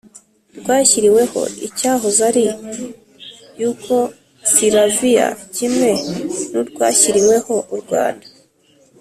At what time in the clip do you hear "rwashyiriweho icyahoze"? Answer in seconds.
0.59-2.19